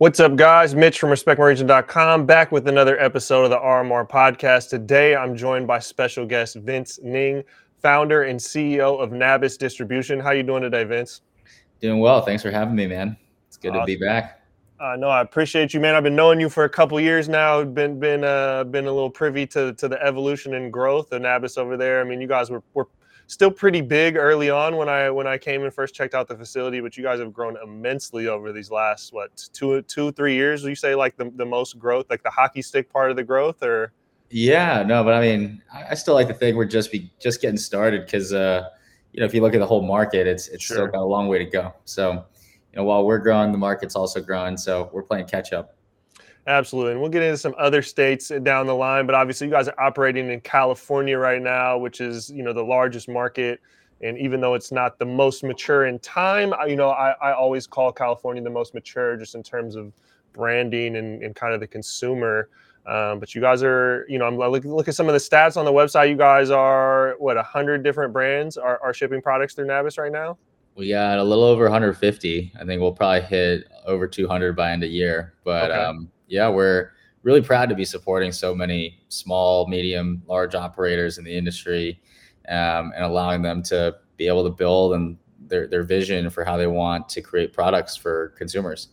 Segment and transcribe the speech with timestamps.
[0.00, 0.76] What's up, guys?
[0.76, 4.70] Mitch from RespectMyRegion.com back with another episode of the RMR podcast.
[4.70, 7.42] Today, I'm joined by special guest Vince Ning,
[7.82, 10.20] founder and CEO of Nabis Distribution.
[10.20, 11.22] How you doing today, Vince?
[11.80, 12.22] Doing well.
[12.22, 13.16] Thanks for having me, man.
[13.48, 13.80] It's good awesome.
[13.80, 14.40] to be back.
[14.78, 15.96] Uh, no, I appreciate you, man.
[15.96, 17.64] I've been knowing you for a couple years now.
[17.64, 21.58] Been been uh, been a little privy to to the evolution and growth of Nabis
[21.58, 22.00] over there.
[22.00, 22.86] I mean, you guys were were
[23.28, 26.36] still pretty big early on when I when I came and first checked out the
[26.36, 30.64] facility, but you guys have grown immensely over these last what two two three years.
[30.64, 33.22] Would you say like the, the most growth, like the hockey stick part of the
[33.22, 33.92] growth, or?
[34.30, 37.56] Yeah, no, but I mean, I still like to think we're just be just getting
[37.56, 38.68] started because uh,
[39.12, 40.76] you know if you look at the whole market, it's it's sure.
[40.76, 41.72] still got a long way to go.
[41.84, 45.77] So, you know, while we're growing, the market's also growing, so we're playing catch up.
[46.48, 46.92] Absolutely.
[46.92, 49.78] And we'll get into some other states down the line, but obviously you guys are
[49.78, 53.60] operating in California right now, which is, you know, the largest market.
[54.00, 57.66] And even though it's not the most mature in time, you know, I, I always
[57.66, 59.92] call California the most mature just in terms of
[60.32, 62.48] branding and, and kind of the consumer.
[62.86, 65.58] Um, but you guys are, you know, I'm look, look at some of the stats
[65.58, 66.08] on the website.
[66.08, 70.12] You guys are what, a hundred different brands are, are shipping products through Nabis right
[70.12, 70.38] now?
[70.76, 72.52] We got a little over 150.
[72.58, 75.34] I think we'll probably hit over 200 by end of year.
[75.44, 75.82] But okay.
[75.82, 81.24] um, yeah, we're really proud to be supporting so many small, medium, large operators in
[81.24, 82.00] the industry
[82.48, 85.16] um, and allowing them to be able to build and
[85.48, 88.88] their, their vision for how they want to create products for consumers.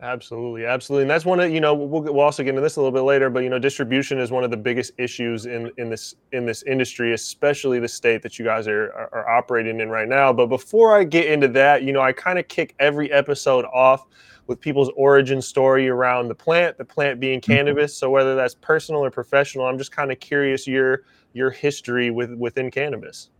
[0.00, 2.80] Absolutely, absolutely, and that's one of you know we'll, we'll also get into this a
[2.80, 5.88] little bit later, but you know distribution is one of the biggest issues in in
[5.88, 9.88] this in this industry, especially the state that you guys are are, are operating in
[9.88, 10.30] right now.
[10.30, 14.04] But before I get into that, you know I kind of kick every episode off
[14.46, 17.52] with people's origin story around the plant, the plant being mm-hmm.
[17.52, 17.96] cannabis.
[17.96, 22.32] So whether that's personal or professional, I'm just kind of curious your your history with
[22.34, 23.30] within cannabis.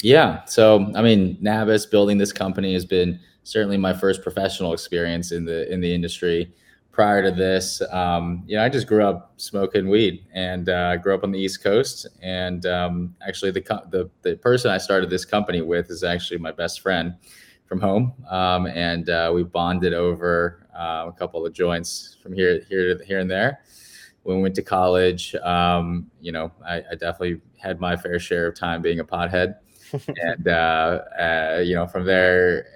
[0.00, 0.44] Yeah.
[0.44, 5.44] So I mean, Nabis building this company has been certainly my first professional experience in
[5.44, 6.52] the in the industry.
[6.90, 11.14] Prior to this, um, you know, I just grew up smoking weed and uh, grew
[11.14, 12.06] up on the East Coast.
[12.20, 16.52] And um, actually, the, the the person I started this company with is actually my
[16.52, 17.14] best friend
[17.72, 22.60] from home, um, and uh, we bonded over uh, a couple of joints from here,
[22.68, 23.60] here, here and there.
[24.24, 28.48] When we went to college, um, you know, I, I, definitely had my fair share
[28.48, 29.54] of time being a pothead,
[30.06, 32.66] and uh, uh, you know, from there,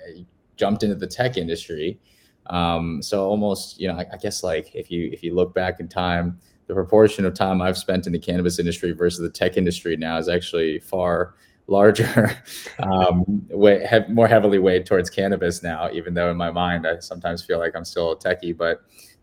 [0.57, 2.01] jumped into the tech industry.
[2.47, 5.79] Um, so almost, you know, I, I guess like if you if you look back
[5.79, 9.59] in time, the proportion of time I've spent in the cannabis industry versus the tech
[9.59, 11.35] industry now is actually far
[11.67, 12.37] larger,
[12.79, 15.91] um, way, have more heavily weighed towards cannabis now.
[15.93, 18.83] Even though in my mind I sometimes feel like I'm still a techie, but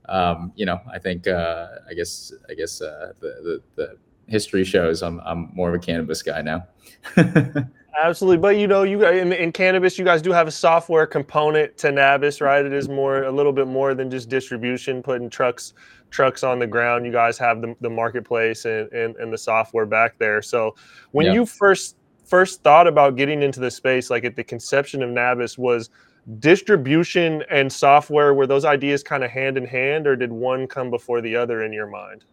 [0.10, 4.64] um, you know, I think uh, I guess I guess uh, the, the, the history
[4.64, 6.68] shows I'm I'm more of a cannabis guy now.
[8.04, 11.78] Absolutely, but you know, you in, in cannabis, you guys do have a software component
[11.78, 12.66] to Nabis, right?
[12.66, 15.74] It is more a little bit more than just distribution, putting trucks
[16.10, 17.06] trucks on the ground.
[17.06, 20.42] You guys have the, the marketplace and, and, and the software back there.
[20.42, 20.76] So
[21.12, 21.34] when yeah.
[21.34, 21.98] you first
[22.34, 25.92] first thought about getting into the space, like at the conception of Nabis, was
[26.40, 28.34] distribution and software.
[28.34, 31.62] Were those ideas kind of hand in hand, or did one come before the other
[31.62, 32.26] in your mind?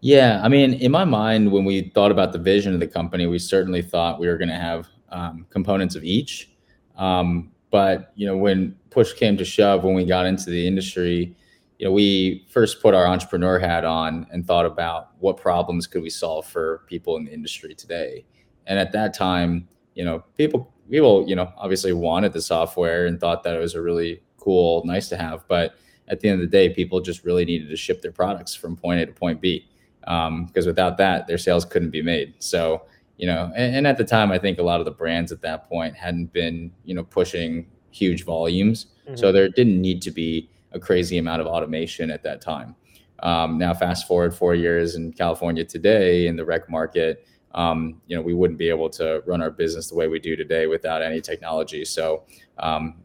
[0.00, 3.28] Yeah, I mean, in my mind, when we thought about the vision of the company,
[3.28, 6.50] we certainly thought we were going to have um, components of each.
[6.96, 11.36] Um, but you know, when push came to shove, when we got into the industry,
[11.78, 16.02] you know, we first put our entrepreneur hat on and thought about what problems could
[16.02, 18.24] we solve for people in the industry today.
[18.66, 23.18] And at that time, you know, people people, you know, obviously wanted the software and
[23.18, 25.46] thought that it was a really cool, nice to have.
[25.48, 25.74] But
[26.08, 28.76] at the end of the day, people just really needed to ship their products from
[28.76, 29.66] point A to point B.
[30.06, 32.34] Um, because without that, their sales couldn't be made.
[32.38, 32.82] So,
[33.16, 35.40] you know, and, and, at the time, I think a lot of the brands at
[35.40, 38.86] that point hadn't been, you know, pushing huge volumes.
[39.06, 39.16] Mm-hmm.
[39.16, 42.74] So there didn't need to be a crazy amount of automation at that time.
[43.20, 48.16] Um, now, fast forward four years in California today in the rec market, um, you
[48.16, 51.02] know, we wouldn't be able to run our business the way we do today without
[51.02, 51.84] any technology.
[51.84, 52.24] So
[52.58, 52.96] um,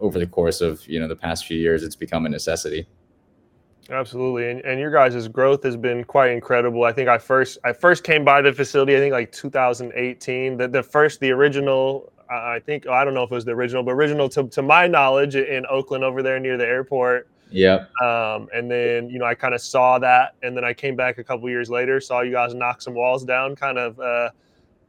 [0.00, 2.86] over the course of you know the past few years, it's become a necessity.
[3.90, 6.84] Absolutely, and, and your guys' growth has been quite incredible.
[6.84, 8.96] I think I first I first came by the facility.
[8.96, 10.56] I think like 2018.
[10.56, 12.10] The the first the original.
[12.30, 14.86] I think I don't know if it was the original, but original to, to my
[14.86, 17.28] knowledge in Oakland over there near the airport.
[17.52, 17.86] Yeah.
[18.02, 21.18] Um, and then you know I kind of saw that, and then I came back
[21.18, 23.98] a couple years later, saw you guys knock some walls down, kind of.
[24.00, 24.30] Uh,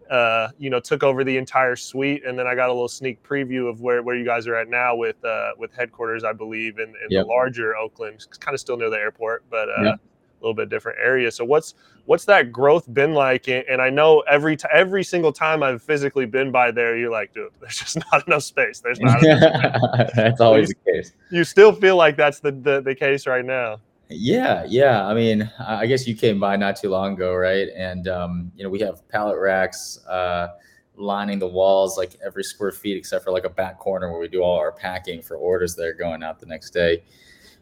[0.09, 3.23] uh, you know, took over the entire suite, and then I got a little sneak
[3.23, 6.77] preview of where, where you guys are at now with uh, with headquarters, I believe,
[6.77, 7.23] in, in yep.
[7.23, 9.99] the larger Oakland, kind of still near the airport, but uh, yep.
[10.45, 11.31] Little bit different area.
[11.31, 11.75] So what's
[12.05, 13.47] what's that growth been like?
[13.47, 17.33] And I know every t- every single time I've physically been by there, you're like,
[17.33, 18.79] dude, there's just not enough space.
[18.79, 19.19] There's not.
[19.19, 20.11] Space.
[20.15, 21.13] that's always you, the case.
[21.31, 23.79] You still feel like that's the, the the case right now.
[24.09, 25.05] Yeah, yeah.
[25.05, 27.69] I mean, I guess you came by not too long ago, right?
[27.75, 30.49] And um, you know, we have pallet racks uh,
[30.95, 34.27] lining the walls like every square feet, except for like a back corner where we
[34.27, 37.03] do all our packing for orders that are going out the next day.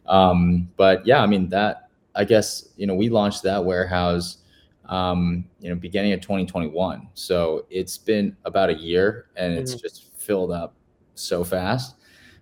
[0.07, 1.89] Um, but yeah, I mean that.
[2.15, 4.37] I guess you know we launched that warehouse,
[4.85, 7.07] um, you know, beginning of 2021.
[7.13, 9.81] So it's been about a year, and it's mm-hmm.
[9.81, 10.75] just filled up
[11.15, 11.95] so fast.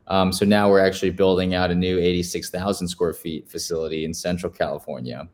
[0.08, 4.52] Um, so now we're actually building out a new 86,000 square feet facility in Central
[4.52, 5.30] California.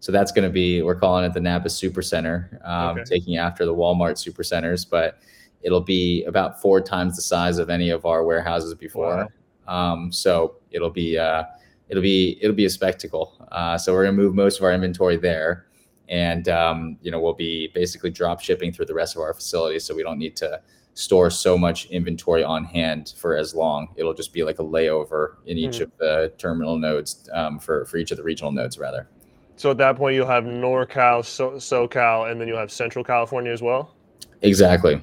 [0.00, 3.04] So that's going to be, we're calling it the Napa Super Center, um, okay.
[3.04, 5.20] taking after the Walmart Super Centers, but
[5.62, 9.28] it'll be about four times the size of any of our warehouses before.
[9.66, 9.92] Wow.
[9.92, 11.44] Um, so it'll be, uh,
[11.88, 13.46] it'll be, it'll be a spectacle.
[13.52, 15.66] Uh, so we're going to move most of our inventory there.
[16.08, 19.84] And, um, you know, we'll be basically drop shipping through the rest of our facilities.
[19.84, 20.60] So we don't need to,
[20.98, 23.86] store so much inventory on hand for as long.
[23.94, 25.84] It'll just be like a layover in each mm-hmm.
[25.84, 29.08] of the terminal nodes um, for for each of the regional nodes, rather.
[29.54, 33.52] So at that point, you'll have NorCal, so- SoCal, and then you'll have Central California
[33.52, 33.94] as well.
[34.42, 35.00] Exactly.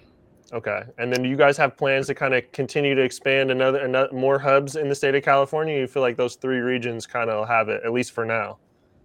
[0.54, 3.80] Okay, and then do you guys have plans to kind of continue to expand another,
[3.80, 5.78] another more hubs in the state of California?
[5.78, 8.58] You feel like those three regions kind of have it at least for now.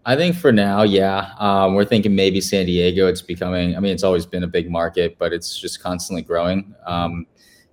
[0.07, 3.07] I think for now, yeah, um, we're thinking maybe San Diego.
[3.07, 3.77] It's becoming.
[3.77, 6.75] I mean, it's always been a big market, but it's just constantly growing.
[6.87, 7.27] Um,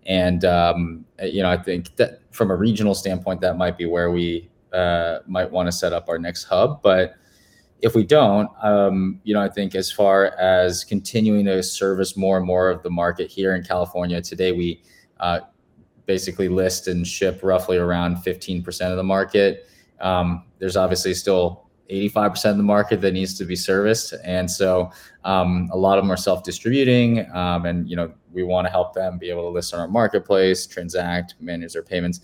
[0.05, 4.11] and um, you know, I think that from a regional standpoint, that might be where
[4.11, 6.81] we uh, might want to set up our next hub.
[6.81, 7.15] But
[7.81, 12.37] if we don't, um, you know, I think as far as continuing to service more
[12.37, 14.81] and more of the market here in California today, we
[15.19, 15.41] uh,
[16.05, 19.69] basically list and ship roughly around 15% of the market.
[19.99, 24.13] Um, there's obviously still 85% of the market that needs to be serviced.
[24.23, 24.91] And so
[25.23, 28.93] um, a lot of them are self-distributing um, and, you know, we want to help
[28.93, 32.21] them be able to list on our marketplace, transact, manage their payments.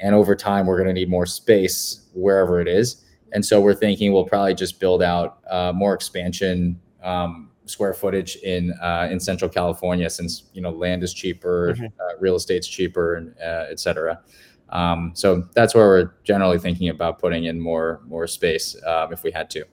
[0.00, 3.04] And over time, we're going to need more space wherever it is.
[3.32, 8.36] And so we're thinking we'll probably just build out uh, more expansion um, square footage
[8.36, 11.86] in uh, in Central California, since you know land is cheaper, mm-hmm.
[11.86, 14.20] uh, real estate's cheaper, and uh, et cetera.
[14.68, 19.22] Um, so that's where we're generally thinking about putting in more more space um, if
[19.22, 19.64] we had to.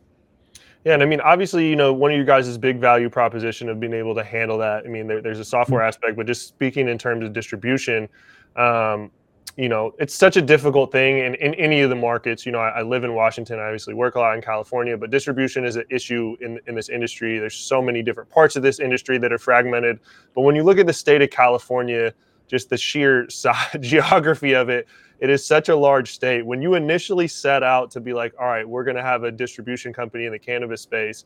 [0.85, 3.81] Yeah, and I mean, obviously, you know, one of your guys' big value proposition of
[3.81, 4.85] being able to handle that.
[4.85, 5.89] I mean, there, there's a software mm-hmm.
[5.89, 8.07] aspect, but just speaking in terms of distribution,
[8.55, 9.11] um,
[9.59, 12.45] you know, it's such a difficult thing in, in any of the markets.
[12.45, 15.11] You know, I, I, live in Washington, I obviously work a lot in California, but
[15.11, 17.39] distribution is an issue in, in this industry.
[17.39, 19.99] There's so many different parts of this industry that are fragmented.
[20.33, 22.13] But when you look at the state of California,
[22.47, 24.87] just the sheer size, geography of it,
[25.19, 26.45] it is such a large state.
[26.45, 29.31] When you initially set out to be like, all right, we're going to have a
[29.31, 31.25] distribution company in the cannabis space,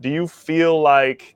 [0.00, 1.34] do you feel like,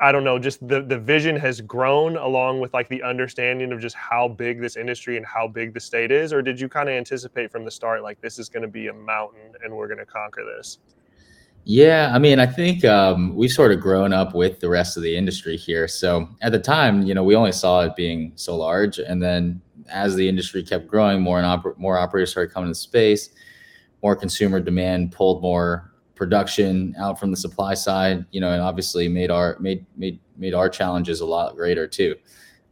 [0.00, 3.80] I don't know, just the, the vision has grown along with like the understanding of
[3.80, 6.32] just how big this industry and how big the state is?
[6.32, 8.86] Or did you kind of anticipate from the start, like, this is going to be
[8.86, 10.78] a mountain and we're going to conquer this?
[11.64, 15.02] Yeah, I mean, I think um, we've sort of grown up with the rest of
[15.02, 15.88] the industry here.
[15.88, 19.60] So at the time, you know, we only saw it being so large, and then
[19.90, 23.30] as the industry kept growing, more and oper- more operators started coming to space.
[24.02, 29.08] More consumer demand pulled more production out from the supply side, you know, and obviously
[29.08, 32.16] made our made made made our challenges a lot greater too.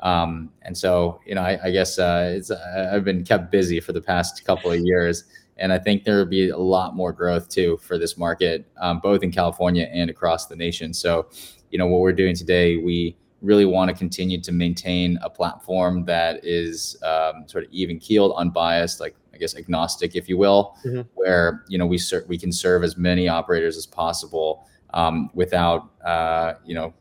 [0.00, 3.92] Um, and so, you know, I, I guess uh, it's I've been kept busy for
[3.92, 5.24] the past couple of years
[5.58, 9.00] and I think there will be a lot more growth too for this market, um,
[9.00, 10.92] both in California and across the nation.
[10.92, 11.28] So,
[11.70, 16.04] you know, what we're doing today, we really want to continue to maintain a platform
[16.04, 20.76] that is um, sort of even keeled, unbiased, like I guess agnostic, if you will,
[20.82, 21.02] mm-hmm.
[21.14, 25.90] where you know we ser- we can serve as many operators as possible um, without
[26.04, 26.94] uh, you know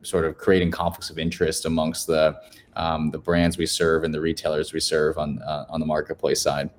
[0.00, 2.36] sort of creating conflicts of interest amongst the
[2.74, 6.40] um, the brands we serve and the retailers we serve on uh, on the marketplace
[6.40, 6.70] side.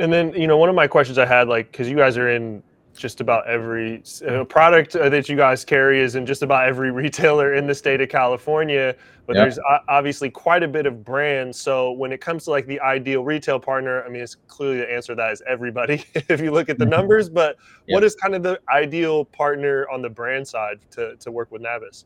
[0.00, 2.28] And then, you know, one of my questions I had, like, because you guys are
[2.28, 2.64] in
[2.96, 7.54] just about every uh, product that you guys carry is in just about every retailer
[7.54, 8.96] in the state of California.
[9.26, 9.44] But yep.
[9.44, 11.58] there's obviously quite a bit of brands.
[11.58, 14.92] So when it comes to like the ideal retail partner, I mean, it's clearly the
[14.92, 17.30] answer to that is everybody if you look at the numbers.
[17.30, 17.94] But yep.
[17.94, 21.62] what is kind of the ideal partner on the brand side to, to work with
[21.62, 22.04] Nabis?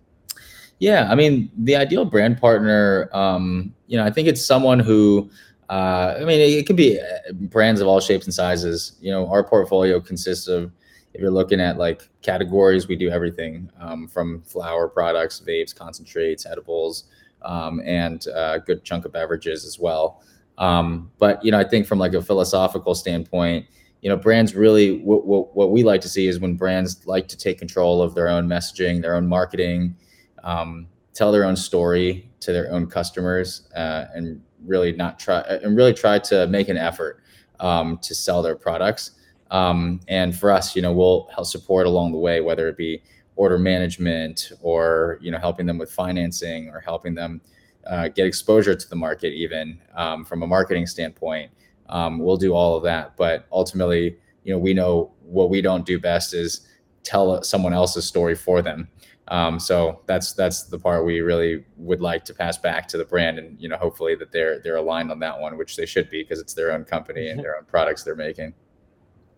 [0.78, 5.28] Yeah, I mean, the ideal brand partner, um, you know, I think it's someone who
[5.68, 8.96] uh, I mean, it, it can be uh, brands of all shapes and sizes.
[9.00, 10.72] You know, our portfolio consists of,
[11.18, 16.46] if you're looking at like categories, we do everything um, from flower products, vapes, concentrates,
[16.46, 17.06] edibles,
[17.42, 20.22] um, and uh, a good chunk of beverages as well.
[20.58, 23.66] Um, but you know, I think from like a philosophical standpoint,
[24.00, 27.26] you know, brands really what, what, what we like to see is when brands like
[27.26, 29.96] to take control of their own messaging, their own marketing,
[30.44, 35.76] um, tell their own story to their own customers, uh, and really not try and
[35.76, 37.24] really try to make an effort
[37.58, 39.17] um, to sell their products.
[39.50, 43.02] Um, and for us, you know, we'll help support along the way, whether it be
[43.36, 47.40] order management or you know helping them with financing or helping them
[47.86, 51.50] uh, get exposure to the market, even um, from a marketing standpoint
[51.88, 53.16] um, we'll do all of that.
[53.16, 56.66] But ultimately, you know, we know what we don't do best is
[57.02, 58.88] tell someone else's story for them.
[59.28, 63.04] Um, so that's that's the part we really would like to pass back to the
[63.04, 66.08] brand, and you know, hopefully that they're they're aligned on that one, which they should
[66.08, 68.54] be because it's their own company and their own products they're making.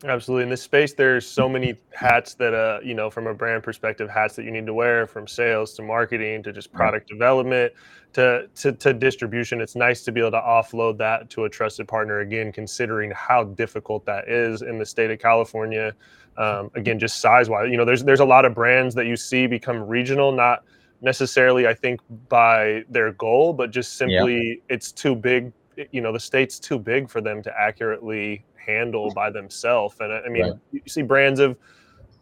[0.05, 0.45] Absolutely.
[0.45, 4.09] In this space, there's so many hats that, uh, you know, from a brand perspective,
[4.09, 7.73] hats that you need to wear from sales to marketing to just product development
[8.15, 9.61] to, to, to distribution.
[9.61, 13.45] It's nice to be able to offload that to a trusted partner again, considering how
[13.45, 15.93] difficult that is in the state of California.
[16.39, 19.17] Um, again, just size wise, you know, there's, there's a lot of brands that you
[19.17, 20.65] see become regional, not
[21.03, 24.75] necessarily, I think, by their goal, but just simply yeah.
[24.75, 25.53] it's too big.
[25.93, 29.97] You know, the state's too big for them to accurately handle by themselves.
[30.01, 30.53] And I mean, right.
[30.73, 31.57] you see brands of,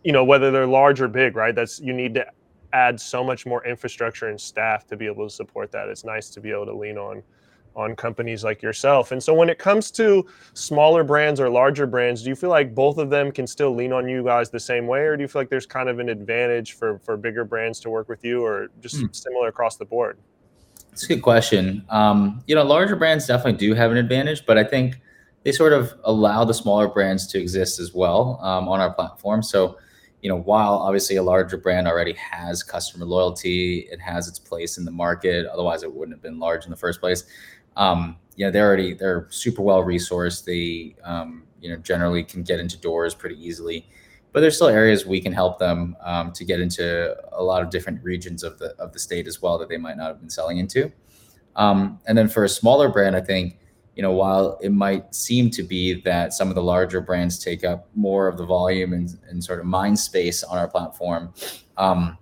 [0.04, 1.54] you know, whether they're large or big, right?
[1.54, 2.26] That's you need to
[2.72, 5.88] add so much more infrastructure and staff to be able to support that.
[5.88, 7.22] It's nice to be able to lean on
[7.76, 9.12] on companies like yourself.
[9.12, 12.74] And so when it comes to smaller brands or larger brands, do you feel like
[12.74, 15.28] both of them can still lean on you guys the same way or do you
[15.28, 18.44] feel like there's kind of an advantage for for bigger brands to work with you
[18.44, 19.06] or just hmm.
[19.12, 20.18] similar across the board?
[20.92, 21.84] It's a good question.
[21.90, 25.00] Um, you know, larger brands definitely do have an advantage, but I think
[25.48, 29.42] they sort of allow the smaller brands to exist as well um, on our platform.
[29.42, 29.78] So,
[30.20, 34.76] you know, while obviously a larger brand already has customer loyalty, it has its place
[34.76, 35.46] in the market.
[35.46, 37.24] Otherwise, it wouldn't have been large in the first place.
[37.78, 40.44] Um, you know, they're already they're super well resourced.
[40.44, 43.88] They um, you know generally can get into doors pretty easily,
[44.34, 47.70] but there's still areas we can help them um, to get into a lot of
[47.70, 50.28] different regions of the of the state as well that they might not have been
[50.28, 50.92] selling into.
[51.56, 53.58] Um, and then for a smaller brand, I think
[53.98, 57.64] you know, while it might seem to be that some of the larger brands take
[57.64, 61.34] up more of the volume and, and sort of mind space on our platform,
[61.76, 62.16] um,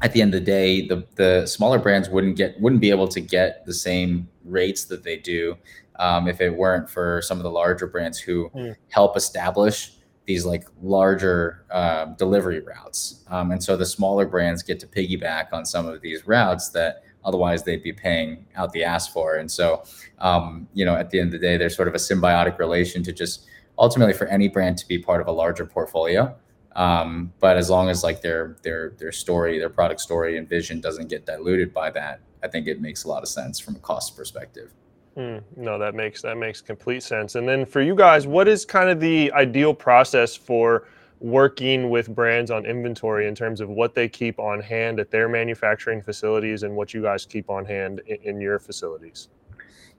[0.00, 3.08] at the end of the day, the the smaller brands wouldn't get wouldn't be able
[3.08, 5.58] to get the same rates that they do
[5.96, 8.74] um, if it weren't for some of the larger brands who mm.
[8.88, 13.22] help establish these like larger uh, delivery routes.
[13.28, 17.02] Um, and so the smaller brands get to piggyback on some of these routes that
[17.26, 19.34] Otherwise, they'd be paying out the ass for.
[19.36, 19.82] And so,
[20.20, 23.02] um, you know, at the end of the day, there's sort of a symbiotic relation
[23.02, 23.46] to just
[23.78, 26.34] ultimately for any brand to be part of a larger portfolio.
[26.76, 30.80] Um, but as long as like their their their story, their product story and vision
[30.80, 33.78] doesn't get diluted by that, I think it makes a lot of sense from a
[33.80, 34.72] cost perspective.
[35.16, 37.34] Mm, no, that makes that makes complete sense.
[37.34, 40.86] And then for you guys, what is kind of the ideal process for
[41.20, 45.28] working with brands on inventory in terms of what they keep on hand at their
[45.28, 49.28] manufacturing facilities and what you guys keep on hand in, in your facilities?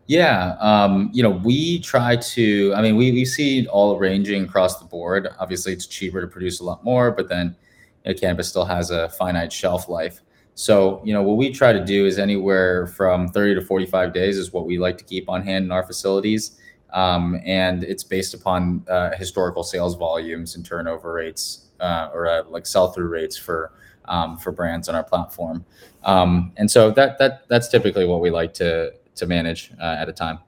[0.05, 2.74] Yeah, um, you know, we try to.
[2.75, 5.27] I mean, we we see all ranging across the board.
[5.38, 7.55] Obviously, it's cheaper to produce a lot more, but then
[8.05, 10.21] you know, cannabis still has a finite shelf life.
[10.55, 14.38] So, you know, what we try to do is anywhere from 30 to 45 days
[14.38, 16.57] is what we like to keep on hand in our facilities
[16.91, 22.44] um, and it's based upon uh, historical sales volumes and turnover rates uh, or uh,
[22.50, 23.72] like sell through rates for
[24.06, 25.65] um, for brands on our platform.
[26.03, 30.10] Um, and so that that that's typically what we like to to manage uh, at
[30.10, 30.39] a time.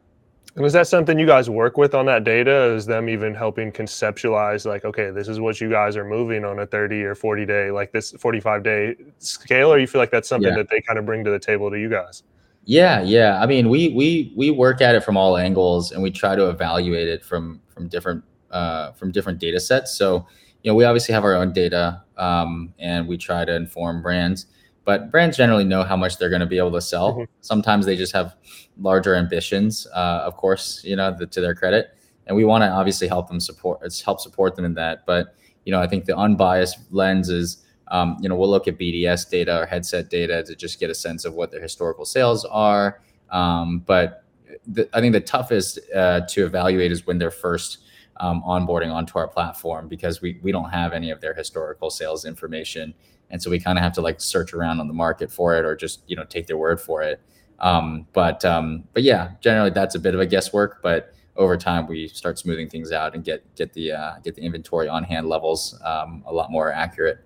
[0.56, 2.74] And is that something you guys work with on that data?
[2.74, 6.60] Is them even helping conceptualize like, okay, this is what you guys are moving on
[6.60, 10.28] a 30 or 40 day, like this 45 day scale, or you feel like that's
[10.28, 10.58] something yeah.
[10.58, 12.24] that they kind of bring to the table to you guys?
[12.66, 13.42] Yeah, yeah.
[13.42, 16.50] I mean, we we we work at it from all angles, and we try to
[16.50, 19.96] evaluate it from from different uh, from different data sets.
[19.96, 20.28] So,
[20.64, 24.46] you know, we obviously have our own data, um, and we try to inform brands.
[24.86, 27.14] But brands generally know how much they're going to be able to sell.
[27.14, 27.24] Mm-hmm.
[27.42, 28.36] Sometimes they just have
[28.80, 31.96] larger ambitions, uh, of course, you know, the, to their credit,
[32.28, 35.06] and we want to obviously help them support, it's help support them in that.
[35.06, 35.36] But
[35.66, 39.30] you know, I think the unbiased lens is um, you know, we'll look at BDS
[39.30, 43.02] data or headset data to just get a sense of what their historical sales are.
[43.32, 44.24] Um, but
[44.68, 47.80] the, I think the toughest uh, to evaluate is when they're first
[48.20, 52.26] um, onboarding onto our platform because we we don't have any of their historical sales
[52.26, 52.94] information,
[53.30, 55.66] and so we kind of have to like search around on the market for it
[55.66, 57.22] or just you know take their word for it.
[57.60, 61.88] Um, but um, but yeah, generally that's a bit of a guesswork, but over time
[61.88, 65.28] we start smoothing things out and get get the uh, get the inventory on hand
[65.28, 67.20] levels um, a lot more accurate.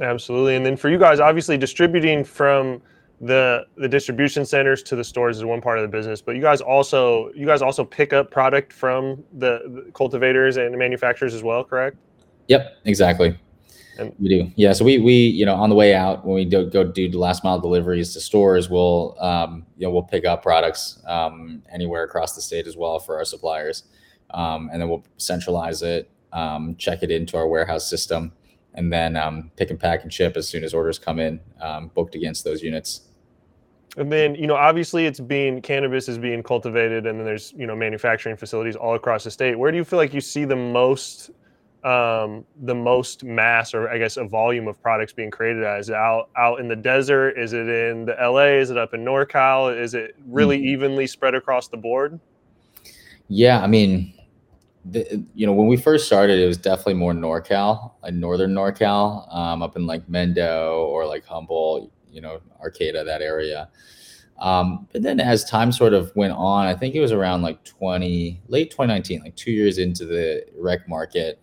[0.00, 0.56] Absolutely.
[0.56, 2.80] And then for you guys, obviously distributing from
[3.20, 6.40] the the distribution centers to the stores is one part of the business, but you
[6.40, 11.34] guys also you guys also pick up product from the, the cultivators and the manufacturers
[11.34, 11.98] as well, correct?
[12.48, 13.38] Yep, exactly.
[13.98, 14.50] And we do.
[14.56, 14.72] Yeah.
[14.72, 17.18] So we we you know on the way out when we do, go do the
[17.18, 22.04] last mile deliveries to stores, we'll um, you know we'll pick up products um, anywhere
[22.04, 23.84] across the state as well for our suppliers,
[24.30, 28.32] um, and then we'll centralize it, um, check it into our warehouse system,
[28.74, 31.88] and then um, pick and pack and ship as soon as orders come in, um,
[31.94, 33.02] booked against those units.
[33.96, 37.66] And then, you know, obviously it's being cannabis is being cultivated and then there's, you
[37.66, 39.58] know, manufacturing facilities all across the state.
[39.58, 41.30] Where do you feel like you see the most
[41.82, 46.28] um, the most mass or I guess a volume of products being created as out
[46.36, 47.38] out in the desert?
[47.38, 48.58] Is it in the LA?
[48.58, 49.76] Is it up in NorCal?
[49.76, 50.66] Is it really mm-hmm.
[50.66, 52.20] evenly spread across the board?
[53.28, 54.12] Yeah, I mean,
[54.84, 59.32] the, you know, when we first started, it was definitely more NorCal, like northern NorCal,
[59.34, 63.68] um, up in like Mendo or like Humboldt, you know, Arcata, that area.
[64.38, 67.62] Um, but then as time sort of went on, I think it was around like
[67.64, 71.38] 20, late 2019, like two years into the rec market,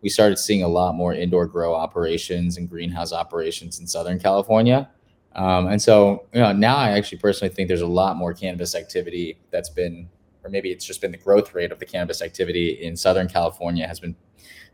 [0.00, 4.88] we started seeing a lot more indoor grow operations and greenhouse operations in Southern California.
[5.34, 8.74] Um, and so, you know, now I actually personally think there's a lot more cannabis
[8.76, 10.08] activity that's been,
[10.46, 13.86] or maybe it's just been the growth rate of the cannabis activity in Southern California
[13.86, 14.14] has been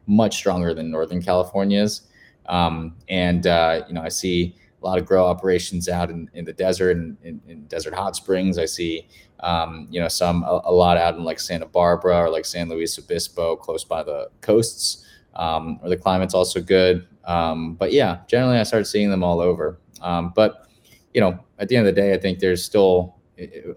[0.07, 2.03] much stronger than Northern California's.
[2.47, 6.45] Um, and, uh, you know, I see a lot of grow operations out in, in
[6.45, 8.59] the desert and in, in, desert hot springs.
[8.59, 9.09] I see,
[9.41, 12.69] um, you know, some, a, a, lot out in like Santa Barbara or like San
[12.69, 17.07] Luis Obispo, close by the coasts um, or the climate's also good.
[17.25, 19.79] Um, but yeah, generally I started seeing them all over.
[20.03, 20.67] Um, but
[21.15, 23.17] you know, at the end of the day, I think there's still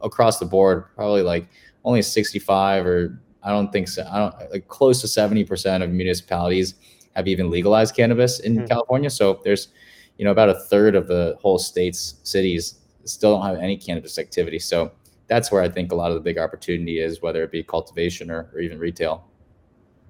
[0.01, 1.47] across the board probably like
[1.85, 4.05] only 65 or I don't think so.
[4.11, 6.73] I don't like close to 70% of municipalities
[7.15, 8.65] have even legalized cannabis in mm-hmm.
[8.65, 9.09] California.
[9.09, 9.69] So there's,
[10.17, 14.17] you know, about a third of the whole state's cities still don't have any cannabis
[14.17, 14.59] activity.
[14.59, 14.91] So
[15.27, 18.29] that's where I think a lot of the big opportunity is, whether it be cultivation
[18.29, 19.27] or, or even retail.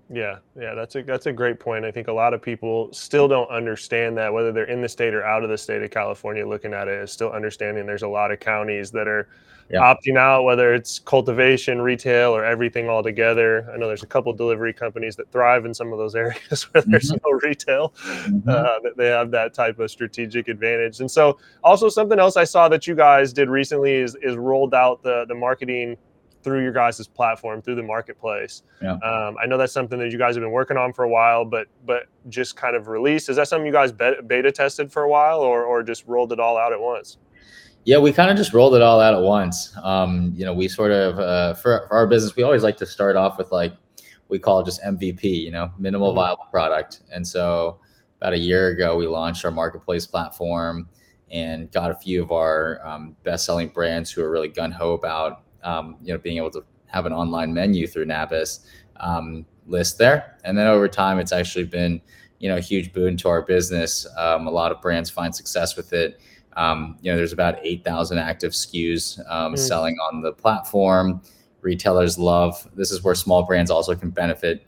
[0.10, 1.84] Yeah, yeah, that's a that's a great point.
[1.84, 5.16] I think a lot of people still don't understand that whether they're in the state
[5.16, 8.08] or out of the state of California looking at it is still understanding there's a
[8.08, 9.30] lot of counties that are
[9.70, 9.80] yeah.
[9.80, 13.70] opting out whether it's cultivation, retail or everything all together.
[13.74, 16.84] I know there's a couple delivery companies that thrive in some of those areas where
[16.84, 17.30] there's mm-hmm.
[17.30, 17.94] no retail.
[18.06, 18.50] Mm-hmm.
[18.50, 21.00] Uh, that they have that type of strategic advantage.
[21.00, 24.74] And so also something else I saw that you guys did recently is is rolled
[24.74, 25.98] out the the marketing
[26.46, 28.62] through your guys' platform, through the marketplace.
[28.80, 28.94] Yeah.
[28.98, 31.44] Um, I know that's something that you guys have been working on for a while,
[31.44, 33.30] but but just kind of released.
[33.30, 36.40] Is that something you guys beta tested for a while, or or just rolled it
[36.40, 37.18] all out at once?
[37.86, 39.72] Yeah, we kind of just rolled it all out at once.
[39.84, 42.86] Um, you know, we sort of uh, for, for our business, we always like to
[42.86, 43.74] start off with like
[44.28, 46.18] we call it just MVP, you know, minimal mm-hmm.
[46.18, 47.02] viable product.
[47.14, 47.80] And so
[48.20, 50.90] about a year ago, we launched our marketplace platform
[51.32, 55.44] and got a few of our um, best-selling brands who are really gun ho about
[55.64, 58.66] um, you know, being able to have an online menu through Nabis
[58.98, 60.38] um, list there.
[60.44, 62.02] And then over time, it's actually been,
[62.40, 64.08] you know, a huge boon to our business.
[64.18, 66.20] Um, a lot of brands find success with it.
[66.56, 69.58] Um, you know, there's about 8,000 active SKUs mm.
[69.58, 71.22] selling on the platform.
[71.62, 74.66] Retailers love, this is where small brands also can benefit.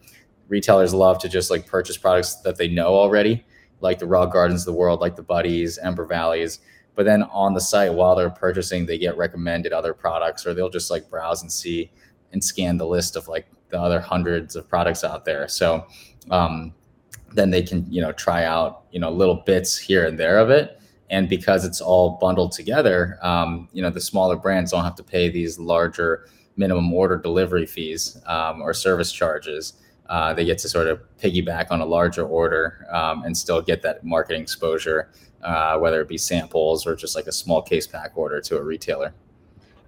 [0.48, 3.46] Retailers love to just like purchase products that they know already,
[3.82, 6.60] like the Raw Gardens of the world, like the Buddies, Ember Valleys
[6.98, 10.70] but then on the site while they're purchasing they get recommended other products or they'll
[10.70, 11.90] just like browse and see
[12.34, 15.86] and scan the list of like the other hundreds of products out there so
[16.32, 16.74] um,
[17.34, 20.50] then they can you know try out you know little bits here and there of
[20.50, 24.96] it and because it's all bundled together um, you know the smaller brands don't have
[24.96, 29.74] to pay these larger minimum order delivery fees um, or service charges
[30.10, 33.82] uh, they get to sort of piggyback on a larger order um, and still get
[33.82, 35.10] that marketing exposure
[35.44, 38.62] uh, whether it be samples or just like a small case pack order to a
[38.62, 39.14] retailer.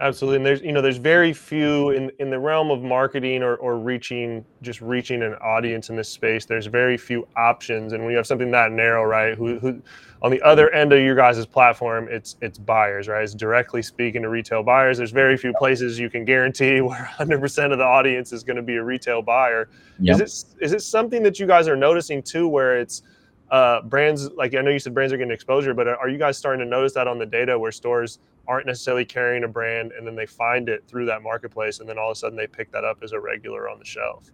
[0.01, 3.57] Absolutely, and there's you know there's very few in in the realm of marketing or
[3.57, 6.45] or reaching just reaching an audience in this space.
[6.45, 9.37] There's very few options, and when you have something that narrow, right?
[9.37, 9.81] Who who
[10.21, 13.23] on the other end of your guys' platform, it's it's buyers, right?
[13.23, 14.97] It's directly speaking to retail buyers.
[14.97, 18.61] There's very few places you can guarantee where 100% of the audience is going to
[18.61, 19.69] be a retail buyer.
[19.99, 20.21] Yep.
[20.21, 23.03] Is it is it something that you guys are noticing too, where it's
[23.51, 26.37] uh, brands like I know you said brands are getting exposure, but are you guys
[26.37, 30.05] starting to notice that on the data where stores aren't necessarily carrying a brand and
[30.05, 32.71] then they find it through that marketplace and then all of a sudden they pick
[32.71, 34.31] that up as a regular on the shelf?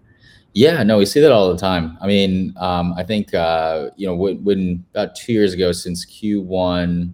[0.56, 1.98] Yeah, no, we see that all the time.
[2.02, 6.06] I mean, um, I think uh, you know when, when, about two years ago since
[6.06, 7.13] Q1,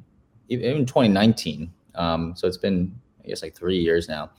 [0.49, 1.73] even 2019.
[1.95, 4.29] Um, so it's been I guess like three years now.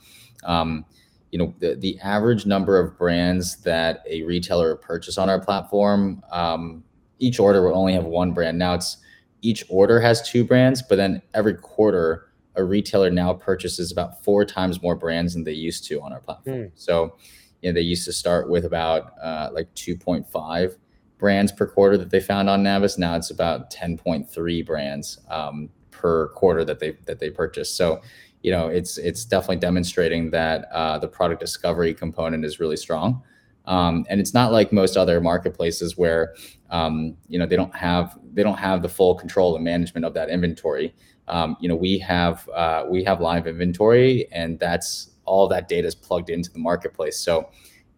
[0.45, 0.85] Um,
[1.31, 6.23] you know the, the average number of brands that a retailer purchase on our platform
[6.31, 6.83] um,
[7.19, 8.57] each order will only have one brand.
[8.57, 8.97] Now it's
[9.41, 14.45] each order has two brands, but then every quarter a retailer now purchases about four
[14.45, 16.55] times more brands than they used to on our platform.
[16.55, 16.71] Mm.
[16.75, 17.17] So,
[17.63, 20.75] you know, they used to start with about uh, like 2.5
[21.17, 22.97] brands per quarter that they found on Nabis.
[22.97, 27.73] Now it's about 10.3 brands um, per quarter that they that they purchase.
[27.73, 28.01] So,
[28.41, 33.23] you know, it's it's definitely demonstrating that uh, the product discovery component is really strong.
[33.65, 36.35] Um, and it's not like most other marketplaces where
[36.69, 40.13] um, you know they don't have they don't have the full control and management of
[40.15, 40.93] that inventory.
[41.29, 45.87] Um, you know, we have uh, we have live inventory, and that's all that data
[45.87, 47.17] is plugged into the marketplace.
[47.17, 47.49] So,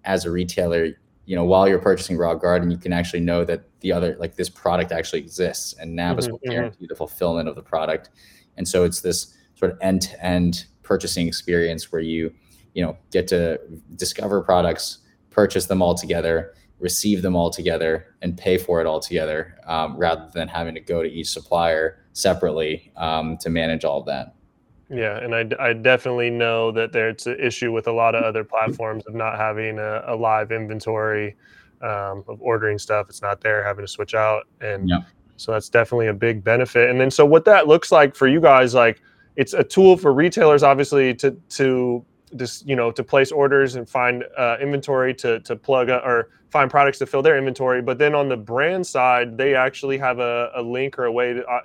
[0.03, 0.89] as a retailer,
[1.25, 4.35] you know, while you're purchasing Raw Garden, you can actually know that the other like
[4.35, 6.51] this product actually exists, and Nabis mm-hmm, will mm-hmm.
[6.51, 6.85] guarantee mm-hmm.
[6.89, 8.09] the fulfillment of the product.
[8.57, 12.33] And so, it's this sort of end-to-end purchasing experience where you
[12.73, 13.59] you know get to
[13.95, 14.99] discover products
[15.35, 19.97] purchase them all together, receive them all together, and pay for it all together, um,
[19.97, 24.34] rather than having to go to each supplier separately um, to manage all of that.
[24.89, 28.43] Yeah, and I, I definitely know that there's an issue with a lot of other
[28.43, 31.35] platforms of not having a, a live inventory
[31.81, 33.07] um, of ordering stuff.
[33.09, 34.99] It's not there, having to switch out, and yeah.
[35.37, 36.91] so that's definitely a big benefit.
[36.91, 39.01] And then, so what that looks like for you guys, like
[39.35, 43.89] it's a tool for retailers, obviously, to to just you know to place orders and
[43.89, 48.15] find uh, inventory to to plug or find products to fill their inventory but then
[48.15, 51.61] on the brand side they actually have a, a link or a way to uh,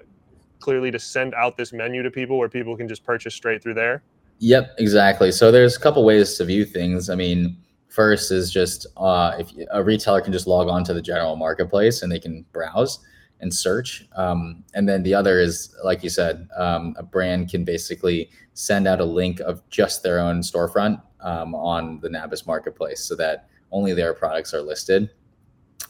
[0.60, 3.74] clearly to send out this menu to people where people can just purchase straight through
[3.74, 4.02] there
[4.38, 7.56] yep exactly so there's a couple ways to view things i mean
[7.88, 12.02] first is just uh, if a retailer can just log on to the general marketplace
[12.02, 13.00] and they can browse
[13.40, 14.06] and search.
[14.16, 18.86] Um, and then the other is, like you said, um, a brand can basically send
[18.86, 23.48] out a link of just their own storefront um, on the Nabis marketplace so that
[23.72, 25.10] only their products are listed.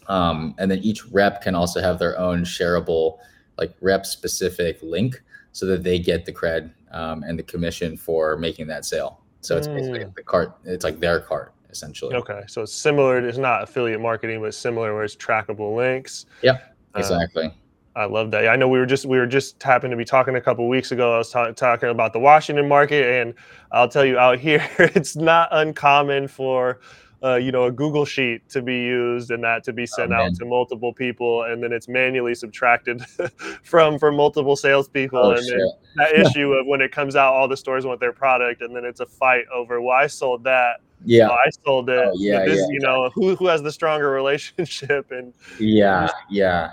[0.06, 3.18] Um, and then each rep can also have their own shareable,
[3.60, 8.36] like rep specific link so that they get the cred um, and the commission for
[8.36, 9.20] making that sale.
[9.42, 9.76] So it's mm.
[9.76, 12.16] basically the cart, it's like their cart essentially.
[12.16, 12.42] Okay.
[12.48, 16.26] So it's similar, it's not affiliate marketing, but similar where it's trackable links.
[16.42, 16.76] Yep.
[16.94, 17.54] Um, exactly.
[17.96, 18.48] I love that.
[18.48, 20.92] I know we were just we were just happened to be talking a couple weeks
[20.92, 21.14] ago.
[21.14, 23.34] I was ta- talking about the Washington market, and
[23.72, 26.80] I'll tell you out here, it's not uncommon for
[27.22, 30.16] uh, you know a Google sheet to be used and that to be sent oh,
[30.16, 33.04] out to multiple people, and then it's manually subtracted
[33.62, 37.48] from from multiple salespeople, oh, and then that issue of when it comes out, all
[37.48, 40.80] the stores want their product, and then it's a fight over well, I sold that.
[41.04, 41.98] Yeah, well, I sold it.
[41.98, 46.72] Oh, yeah, this, yeah, you know who who has the stronger relationship and yeah, yeah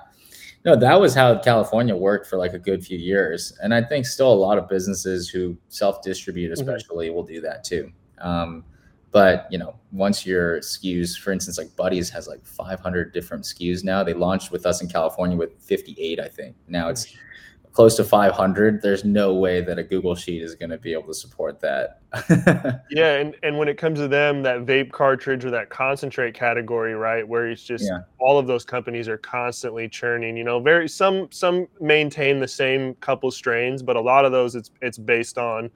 [0.68, 4.06] no, that was how California worked for like a good few years, and I think
[4.06, 6.70] still a lot of businesses who self-distribute, mm-hmm.
[6.70, 7.16] especially, mm-hmm.
[7.16, 7.90] will do that too.
[8.18, 8.66] Um,
[9.12, 13.84] but you know, once your SKUs, for instance, like Buddies has like 500 different SKUs
[13.84, 14.04] now.
[14.04, 16.56] They launched with us in California with 58, I think.
[16.68, 17.16] Now it's
[17.78, 21.04] close to 500 there's no way that a google sheet is going to be able
[21.04, 22.02] to support that
[22.90, 26.96] yeah and, and when it comes to them that vape cartridge or that concentrate category
[26.96, 28.00] right where it's just yeah.
[28.20, 32.96] all of those companies are constantly churning you know very some some maintain the same
[32.96, 35.70] couple strains but a lot of those it's it's based on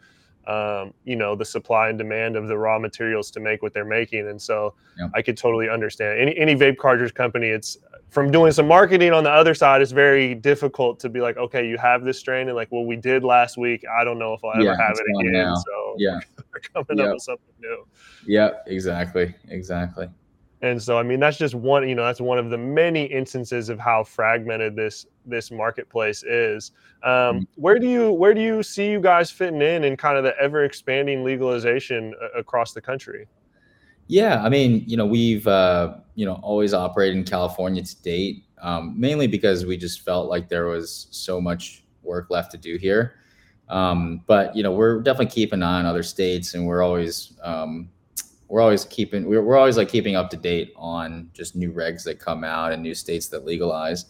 [0.47, 3.86] um, you know the supply and demand of the raw materials to make what they're
[3.86, 5.08] making and so yeah.
[5.13, 7.77] i could totally understand any any vape cartridge company it's
[8.12, 11.65] from doing some marketing on the other side, it's very difficult to be like, okay,
[11.65, 13.86] you have this strain, and like, well, we did last week.
[13.89, 15.32] I don't know if I'll ever yeah, have it again.
[15.32, 15.56] Now.
[15.56, 16.19] So yeah,
[16.73, 17.08] coming yep.
[17.08, 17.88] up with something new.
[18.27, 20.10] Yeah, exactly, exactly.
[20.62, 21.88] And so, I mean, that's just one.
[21.89, 26.71] You know, that's one of the many instances of how fragmented this this marketplace is.
[27.04, 27.39] Um, mm-hmm.
[27.56, 30.38] Where do you where do you see you guys fitting in in kind of the
[30.39, 33.28] ever expanding legalization uh, across the country?
[34.08, 38.43] Yeah, I mean, you know, we've uh, you know always operated in California to date,
[38.62, 42.78] um, mainly because we just felt like there was so much work left to do
[42.78, 43.15] here.
[43.67, 47.34] Um, but you know, we're definitely keeping an eye on other states, and we're always
[47.41, 47.89] um,
[48.52, 52.04] we're always keeping we're, we're always like keeping up to date on just new regs
[52.04, 54.06] that come out and new states that legalize.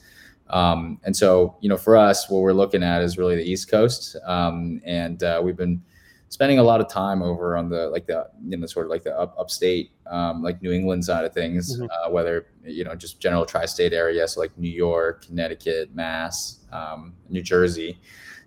[0.50, 3.70] Um, and so, you know, for us, what we're looking at is really the East
[3.70, 5.82] Coast, um, and uh, we've been
[6.30, 9.04] spending a lot of time over on the like the you know sort of like
[9.04, 11.86] the up, upstate um, like New England side of things, mm-hmm.
[11.92, 17.14] uh, whether you know just general tri-state area, so like New York, Connecticut, Mass, um,
[17.30, 18.00] New Jersey.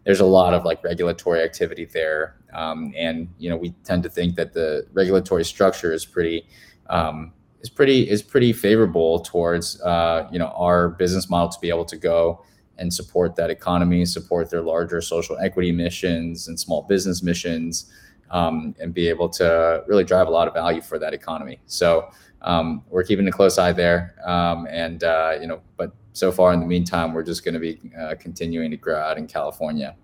[0.04, 4.10] There's a lot of like regulatory activity there, um, and you know we tend to
[4.10, 6.46] think that the regulatory structure is pretty
[6.88, 11.70] um, is pretty is pretty favorable towards uh, you know our business model to be
[11.70, 12.44] able to go
[12.78, 17.90] and support that economy, support their larger social equity missions and small business missions,
[18.30, 21.60] um, and be able to really drive a lot of value for that economy.
[21.66, 22.10] So
[22.42, 26.52] um, we're keeping a close eye there, um, and uh, you know, but so far
[26.52, 29.96] in the meantime, we're just going to be uh, continuing to grow out in California.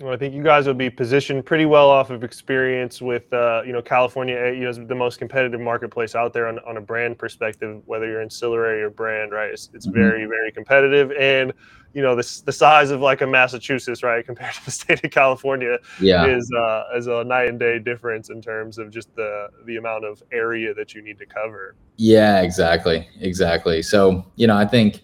[0.00, 3.62] Well, I think you guys will be positioned pretty well off of experience with, uh,
[3.64, 4.34] you know, California.
[4.34, 7.82] Eh, you know, the most competitive marketplace out there on, on a brand perspective.
[7.86, 9.50] Whether you're ancillary or brand, right?
[9.52, 10.00] It's, it's mm-hmm.
[10.00, 11.52] very, very competitive, and
[11.92, 15.10] you know, the the size of like a Massachusetts, right, compared to the state of
[15.10, 16.26] California, yeah.
[16.26, 20.04] is uh, is a night and day difference in terms of just the the amount
[20.04, 21.76] of area that you need to cover.
[21.96, 23.82] Yeah, exactly, exactly.
[23.82, 25.02] So, you know, I think,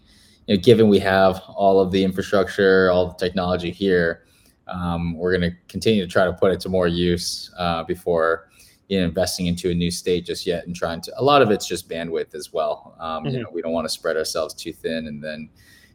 [0.49, 4.25] you know, given we have all of the infrastructure, all the technology here
[4.69, 8.49] um, we're going to continue to try to put it to more use uh, before
[8.89, 11.51] you know, investing into a new state just yet and trying to a lot of
[11.51, 12.97] it's just bandwidth as well.
[12.99, 13.35] Um, mm-hmm.
[13.35, 15.51] you know we don't want to spread ourselves too thin and then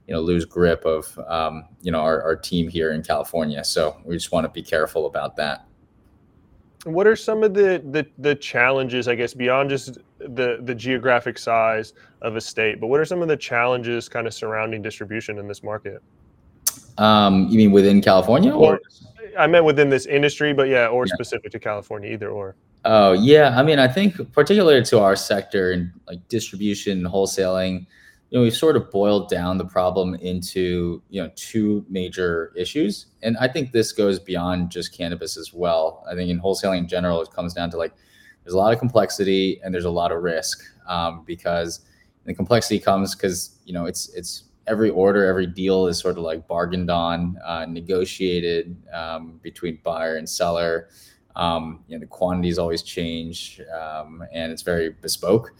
[0.07, 3.63] you know lose grip of um, you know our, our team here in california.
[3.63, 5.65] So we just want to be careful about that.
[6.85, 9.97] What are some of the, the the challenges i guess beyond just
[10.29, 14.27] the the geographic size of a state but what are some of the challenges kind
[14.27, 16.01] of surrounding distribution in this market
[16.97, 18.79] um, you mean within California or?
[19.37, 21.13] I meant within this industry, but yeah, or yeah.
[21.13, 22.55] specific to California, either or.
[22.85, 27.85] Oh yeah, I mean, I think particularly to our sector and like distribution and wholesaling,
[28.29, 33.07] you know, we've sort of boiled down the problem into you know two major issues,
[33.21, 36.03] and I think this goes beyond just cannabis as well.
[36.09, 37.93] I think in wholesaling in general, it comes down to like
[38.43, 41.81] there's a lot of complexity and there's a lot of risk um, because
[42.25, 46.23] the complexity comes because you know it's it's every order, every deal is sort of
[46.23, 50.89] like bargained on, uh, negotiated um, between buyer and seller.
[51.35, 55.51] Um, you know, the quantities always change, um, and it's very bespoke.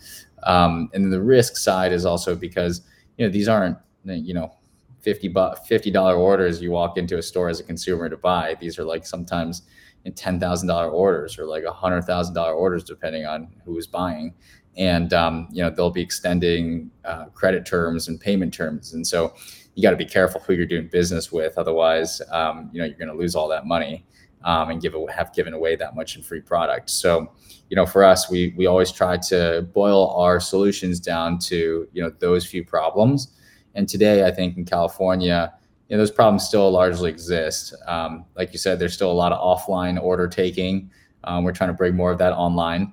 [0.43, 2.81] Um, and then the risk side is also because
[3.17, 4.53] you know these aren't you know
[5.01, 8.55] 50 bu- $50 orders you walk into a store as a consumer to buy.
[8.59, 9.63] These are like sometimes
[10.11, 14.33] $10,000 orders or like $100,000 orders depending on who is buying.
[14.75, 18.93] And um, you know they'll be extending uh, credit terms and payment terms.
[18.93, 19.33] And so
[19.75, 21.57] you got to be careful who you're doing business with.
[21.57, 24.05] Otherwise um, you know you're going to lose all that money
[24.43, 26.89] um, and give have given away that much in free product.
[26.89, 27.31] So
[27.69, 32.01] you know for us we we always try to boil our solutions down to you
[32.01, 33.31] know those few problems.
[33.75, 35.51] And today i think in california
[35.89, 39.31] you know, those problems still largely exist um, like you said there's still a lot
[39.31, 40.89] of offline order taking
[41.25, 42.91] um, we're trying to bring more of that online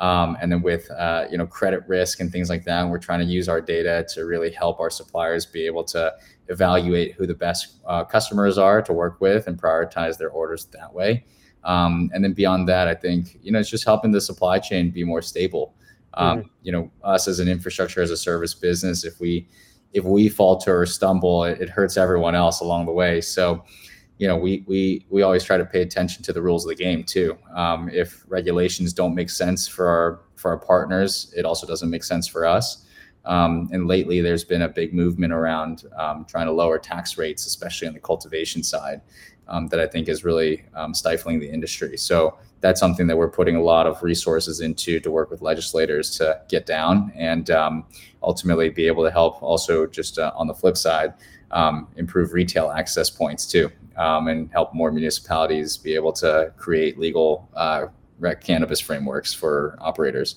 [0.00, 3.20] um, and then with uh, you know credit risk and things like that, we're trying
[3.20, 6.14] to use our data to really help our suppliers be able to
[6.48, 10.92] evaluate who the best uh, customers are to work with and prioritize their orders that
[10.92, 11.24] way.
[11.64, 14.90] Um, and then beyond that, I think you know it's just helping the supply chain
[14.90, 15.74] be more stable.
[16.14, 16.48] Um, mm-hmm.
[16.62, 19.48] You know, us as an infrastructure as a service business, if we
[19.92, 23.20] if we falter or stumble, it, it hurts everyone else along the way.
[23.20, 23.64] So
[24.20, 26.74] you know, we we we always try to pay attention to the rules of the
[26.74, 27.38] game too.
[27.56, 32.04] Um, if regulations don't make sense for our for our partners, it also doesn't make
[32.04, 32.84] sense for us.
[33.24, 37.46] Um, and lately, there's been a big movement around um, trying to lower tax rates,
[37.46, 39.00] especially on the cultivation side,
[39.48, 41.96] um, that I think is really um, stifling the industry.
[41.96, 46.16] So that's something that we're putting a lot of resources into to work with legislators
[46.18, 47.84] to get down and um,
[48.22, 49.42] ultimately be able to help.
[49.42, 51.14] Also, just uh, on the flip side,
[51.96, 57.48] improve retail access points too um, and help more municipalities be able to create legal
[57.54, 57.86] uh,
[58.40, 60.36] cannabis frameworks for operators.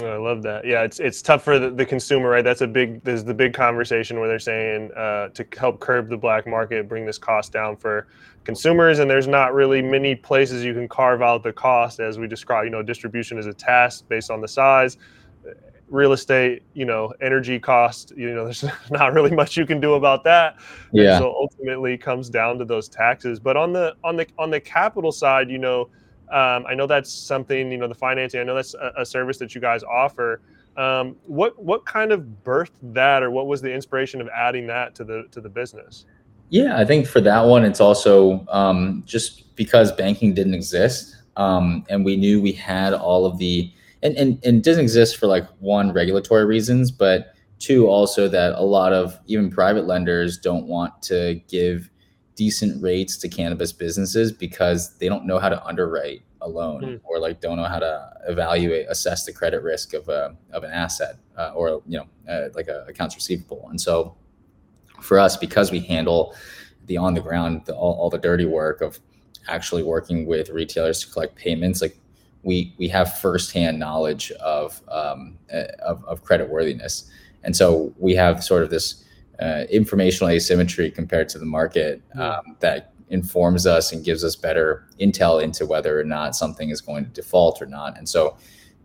[0.00, 0.66] Oh, I love that.
[0.66, 2.42] Yeah, it's it's tough for the, the, consumer, right?
[2.42, 3.04] That's a big.
[3.04, 7.06] There's the big conversation where they're saying uh, to help curb the black market, bring
[7.06, 8.08] this cost down for
[8.42, 12.26] consumers, and there's not really many places you can carve out the cost, as we
[12.26, 12.64] described.
[12.64, 14.98] You know, distribution is a task based on the size
[15.88, 19.94] real estate, you know, energy cost, you know, there's not really much you can do
[19.94, 20.56] about that.
[20.92, 21.12] Yeah.
[21.12, 23.38] And so ultimately comes down to those taxes.
[23.38, 25.88] But on the on the on the capital side, you know,
[26.30, 29.38] um, I know that's something, you know, the financing, I know that's a, a service
[29.38, 30.40] that you guys offer.
[30.76, 34.94] Um, what what kind of birthed that or what was the inspiration of adding that
[34.96, 36.06] to the to the business?
[36.50, 41.84] Yeah, I think for that one, it's also um, just because banking didn't exist, um,
[41.88, 45.48] and we knew we had all of the and, and, and doesn't exist for like
[45.60, 51.00] one regulatory reasons, but two also that a lot of even private lenders don't want
[51.02, 51.88] to give
[52.36, 57.00] decent rates to cannabis businesses because they don't know how to underwrite a loan mm.
[57.04, 60.70] or like don't know how to evaluate assess the credit risk of a of an
[60.70, 64.14] asset uh, or you know uh, like a accounts receivable and so
[65.00, 66.34] for us because we handle
[66.86, 68.98] the on the ground the, all, all the dirty work of
[69.48, 71.96] actually working with retailers to collect payments like
[72.44, 77.10] we we have firsthand knowledge of um, uh, of, of credit worthiness,
[77.42, 79.03] and so we have sort of this
[79.40, 84.86] uh, informational asymmetry compared to the market um, that informs us and gives us better
[85.00, 87.96] intel into whether or not something is going to default or not.
[87.98, 88.36] And so,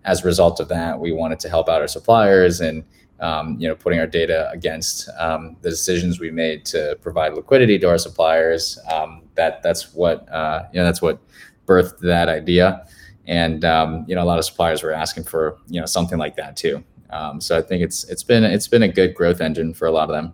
[0.05, 2.83] as a result of that, we wanted to help out our suppliers and
[3.19, 7.77] um, you know putting our data against um, the decisions we made to provide liquidity
[7.79, 8.79] to our suppliers.
[8.91, 11.19] Um, that that's what uh, you know that's what
[11.65, 12.85] birthed that idea,
[13.27, 16.35] and um, you know a lot of suppliers were asking for you know something like
[16.37, 16.83] that too.
[17.09, 19.91] Um, so I think it's it's been it's been a good growth engine for a
[19.91, 20.33] lot of them.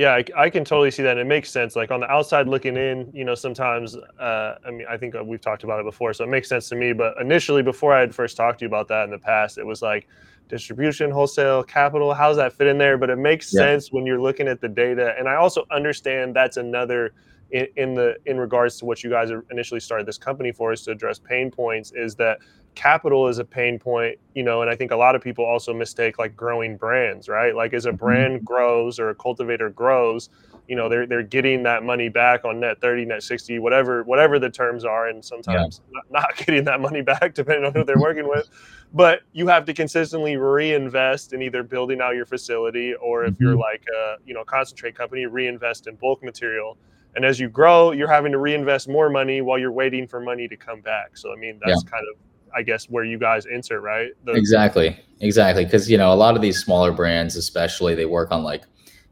[0.00, 1.10] Yeah, I, I, can totally see that.
[1.10, 1.76] And it makes sense.
[1.76, 5.42] Like on the outside looking in, you know, sometimes, uh, I mean, I think we've
[5.42, 6.94] talked about it before, so it makes sense to me.
[6.94, 9.66] But initially, before I had first talked to you about that in the past, it
[9.66, 10.08] was like
[10.48, 12.14] distribution, wholesale, capital.
[12.14, 12.96] How does that fit in there?
[12.96, 13.60] But it makes yeah.
[13.60, 15.14] sense when you're looking at the data.
[15.18, 17.12] And I also understand that's another
[17.50, 20.80] in, in the in regards to what you guys initially started this company for is
[20.84, 21.92] to address pain points.
[21.94, 22.38] Is that
[22.74, 25.74] capital is a pain point, you know, and I think a lot of people also
[25.74, 27.54] mistake like growing brands, right?
[27.54, 27.96] Like as a mm-hmm.
[27.96, 30.30] brand grows or a cultivator grows,
[30.68, 34.38] you know, they're they're getting that money back on net 30, net 60, whatever whatever
[34.38, 36.00] the terms are and sometimes yeah.
[36.10, 38.48] not, not getting that money back depending on who they're working with.
[38.92, 43.44] But you have to consistently reinvest in either building out your facility or if mm-hmm.
[43.44, 46.76] you're like a, you know, concentrate company, reinvest in bulk material.
[47.16, 50.46] And as you grow, you're having to reinvest more money while you're waiting for money
[50.46, 51.16] to come back.
[51.16, 51.90] So I mean, that's yeah.
[51.90, 52.18] kind of
[52.54, 54.10] I guess where you guys insert, right?
[54.24, 55.64] The- exactly, exactly.
[55.64, 58.62] Because you know a lot of these smaller brands, especially, they work on like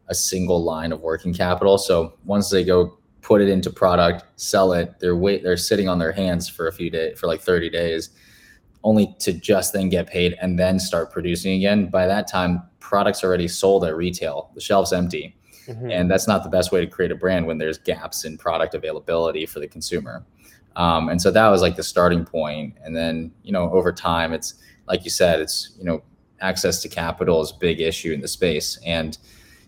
[0.09, 1.79] a single line of working capital.
[1.79, 5.99] So once they go put it into product, sell it, they're wait, they're sitting on
[5.99, 8.11] their hands for a few days, for like thirty days,
[8.85, 11.91] only to just then get paid and then start producing again.
[11.91, 15.37] By that time, products already sold at retail, the shelves empty.
[15.67, 15.91] Mm-hmm.
[15.91, 18.75] And that's not the best way to create a brand when there's gaps in product
[18.75, 20.25] availability for the consumer.
[20.79, 22.77] Um, and so that was like the starting point.
[22.85, 24.55] And then, you know, over time, it's
[24.87, 26.03] like you said, it's, you know,
[26.41, 28.79] access to capital is a big issue in the space.
[28.87, 29.19] And,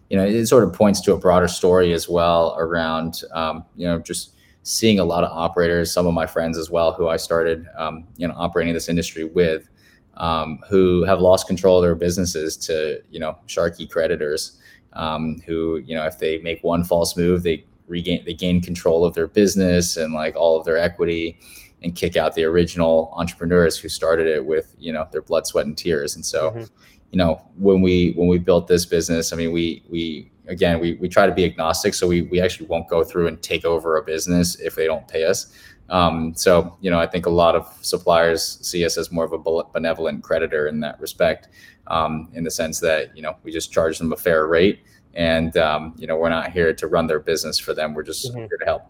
[0.09, 3.89] you know, it sort of points to a broader story as well around, um, you
[3.89, 7.17] know, just seeing a lot of operators, some of my friends as well, who I
[7.17, 9.69] started, um, you know, operating this industry with,
[10.15, 14.61] um, who have lost control of their businesses to, you know, sharky creditors,
[14.93, 19.05] um, who, you know, if they make one false move, they regain they gain control
[19.05, 21.39] of their business and like all of their equity
[21.83, 25.67] and kick out the original entrepreneurs who started it with you know their blood sweat
[25.67, 26.65] and tears and so mm-hmm.
[27.11, 30.95] you know when we when we built this business i mean we we again we,
[30.95, 33.97] we try to be agnostic so we, we actually won't go through and take over
[33.97, 35.53] a business if they don't pay us
[35.91, 39.33] um, so you know i think a lot of suppliers see us as more of
[39.33, 41.49] a benevolent creditor in that respect
[41.89, 44.81] um, in the sense that you know we just charge them a fair rate
[45.15, 48.29] and um, you know we're not here to run their business for them we're just
[48.29, 48.39] mm-hmm.
[48.39, 48.83] here to help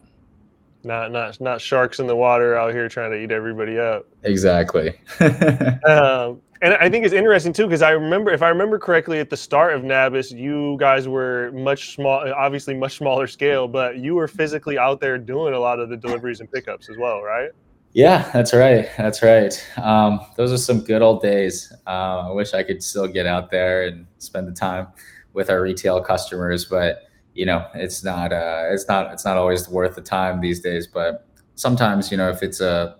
[0.85, 4.99] not not not sharks in the water out here trying to eat everybody up exactly
[5.21, 9.29] um, and i think it's interesting too because i remember if i remember correctly at
[9.29, 14.15] the start of nabis you guys were much small obviously much smaller scale but you
[14.15, 17.51] were physically out there doing a lot of the deliveries and pickups as well right
[17.93, 18.89] yeah, that's right.
[18.97, 19.53] That's right.
[19.77, 21.73] Um, those are some good old days.
[21.87, 24.87] Uh, I wish I could still get out there and spend the time
[25.33, 29.69] with our retail customers, but you know, it's not uh, it's not it's not always
[29.69, 30.87] worth the time these days.
[30.87, 32.97] But sometimes, you know, if it's a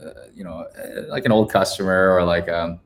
[0.00, 0.66] uh, you know
[1.08, 2.80] like an old customer or like um,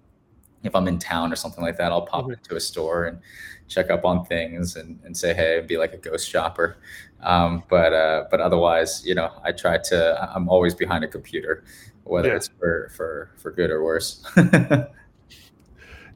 [0.62, 2.32] if I'm in town or something like that, I'll pop mm-hmm.
[2.32, 3.18] into a store and
[3.66, 6.76] check up on things and, and say hey and be like a ghost shopper.
[7.22, 10.30] Um, but uh, but otherwise, you know, I try to.
[10.34, 11.64] I'm always behind a computer,
[12.04, 12.36] whether yeah.
[12.36, 14.24] it's for for for good or worse.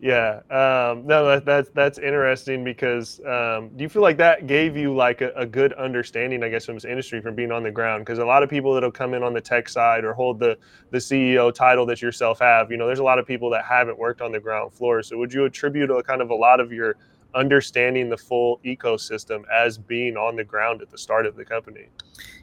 [0.00, 4.76] Yeah, um, no, that, that's that's interesting because um, do you feel like that gave
[4.76, 7.72] you like a, a, good understanding, I guess, from this industry from being on the
[7.72, 8.04] ground?
[8.04, 10.56] Because a lot of people that'll come in on the tech side or hold the
[10.92, 13.98] the CEO title that yourself have, you know, there's a lot of people that haven't
[13.98, 15.02] worked on the ground floor.
[15.02, 16.94] So would you attribute a kind of a lot of your
[17.34, 21.88] understanding the full ecosystem as being on the ground at the start of the company?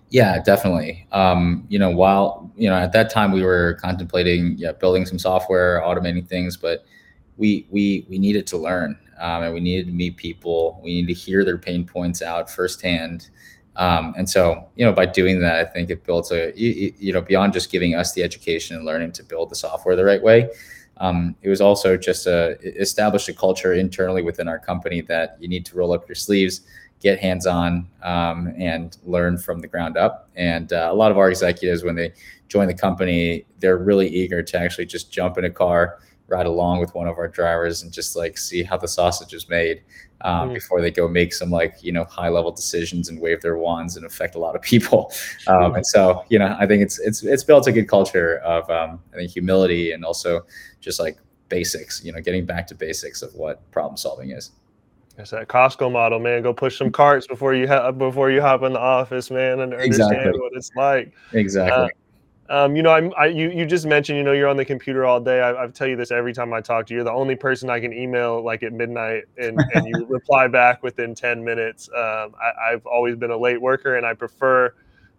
[0.09, 1.07] Yeah, definitely.
[1.13, 5.17] Um, you know, while you know at that time we were contemplating yeah, building some
[5.17, 6.85] software, automating things, but
[7.37, 10.79] we we we needed to learn um, and we needed to meet people.
[10.83, 13.29] We needed to hear their pain points out firsthand.
[13.77, 17.11] Um, and so you know by doing that i think it builds a you, you,
[17.11, 20.23] know beyond just giving us the education and learning to build the software the right
[20.23, 20.49] way
[20.95, 25.49] um, it was also just a establish a culture internally within our company that you
[25.49, 26.61] need to roll up your sleeves
[27.01, 30.29] get hands on um, and learn from the ground up.
[30.35, 32.13] And uh, a lot of our executives when they
[32.47, 36.79] join the company they're really eager to actually just jump in a car ride along
[36.79, 39.83] with one of our drivers and just like see how the sausage is made
[40.21, 40.53] um, mm.
[40.55, 43.95] before they go make some like you know high level decisions and wave their wands
[43.95, 45.11] and affect a lot of people
[45.47, 48.69] um, and so you know i think it's it's it's built a good culture of
[48.69, 50.45] um, i think humility and also
[50.81, 51.17] just like
[51.49, 54.51] basics you know getting back to basics of what problem solving is
[55.17, 56.43] it's that Costco model, man.
[56.43, 59.73] Go push some carts before you ha- before you hop in the office, man, and
[59.73, 60.39] understand exactly.
[60.41, 61.13] what it's like.
[61.31, 61.83] Exactly.
[61.85, 61.87] Uh,
[62.47, 65.03] Um, you know, I'm, I, you, you just mentioned, you know, you're on the computer
[65.03, 65.41] all day.
[65.41, 66.97] I, I tell you this every time I talk to you.
[66.99, 70.83] You're the only person I can email like at midnight and, and you reply back
[70.83, 71.89] within 10 minutes.
[71.89, 74.73] Um, I, I've always been a late worker and I prefer,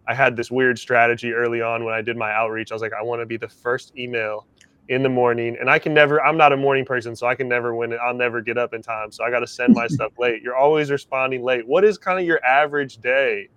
[0.07, 2.71] I had this weird strategy early on when I did my outreach.
[2.71, 4.47] I was like, I want to be the first email
[4.87, 7.49] in the morning and I can never, I'm not a morning person, so I can
[7.49, 7.99] never win it.
[8.01, 9.11] I'll never get up in time.
[9.11, 10.41] So I got to send my stuff late.
[10.41, 11.67] You're always responding late.
[11.67, 13.49] What is kind of your average day?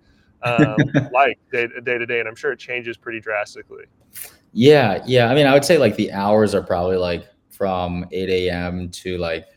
[0.43, 0.75] Um,
[1.13, 3.85] like day, day to day, and I'm sure it changes pretty drastically.
[4.53, 5.29] Yeah, yeah.
[5.29, 8.89] I mean, I would say like the hours are probably like from 8 a.m.
[8.89, 9.47] to like